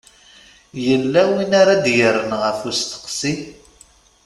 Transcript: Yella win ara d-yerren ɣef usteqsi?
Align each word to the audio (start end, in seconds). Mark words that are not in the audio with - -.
Yella 0.85 1.21
win 1.31 1.51
ara 1.61 1.75
d-yerren 1.83 2.31
ɣef 2.43 2.59
usteqsi? 2.69 3.33